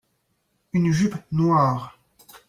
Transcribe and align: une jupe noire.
une 0.73 0.91
jupe 0.91 1.13
noire. 1.31 1.95